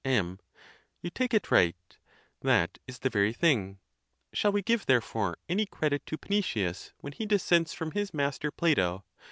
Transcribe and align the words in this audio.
M. 0.03 0.39
You 1.03 1.11
take 1.11 1.31
it 1.31 1.51
right; 1.51 1.75
that 2.41 2.79
is 2.87 2.97
the 2.97 3.09
very 3.11 3.33
thing. 3.33 3.77
Shall 4.33 4.51
we 4.51 4.63
give, 4.63 4.87
therefore, 4.87 5.37
any 5.47 5.67
credit 5.67 6.07
to 6.07 6.17
Panetius, 6.17 6.91
when 7.01 7.13
he 7.13 7.27
dissents 7.27 7.75
from 7.75 7.91
his 7.91 8.11
master, 8.11 8.49
Plato? 8.49 9.05